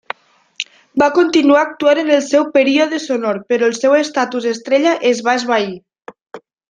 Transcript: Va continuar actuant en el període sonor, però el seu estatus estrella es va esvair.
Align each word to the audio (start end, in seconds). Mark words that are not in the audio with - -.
Va 1.01 1.09
continuar 1.17 1.59
actuant 1.65 2.01
en 2.03 2.09
el 2.15 2.49
període 2.55 3.01
sonor, 3.05 3.41
però 3.53 3.69
el 3.73 3.77
seu 3.81 3.93
estatus 3.99 4.49
estrella 4.53 4.95
es 5.11 5.23
va 5.29 5.37
esvair. 5.43 5.71